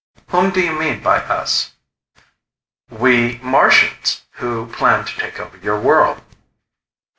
[0.29, 1.73] "Whom do you mean by us?"
[2.89, 6.23] "We Martians, who plan to take over your world."